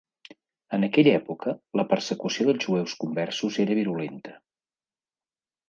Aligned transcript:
En 0.77 0.87
aquella 0.87 1.11
època, 1.17 1.53
la 1.81 1.85
persecució 1.91 2.47
dels 2.49 2.65
jueus 2.69 2.97
conversos 3.05 3.61
era 3.67 3.79
virulenta. 3.83 4.37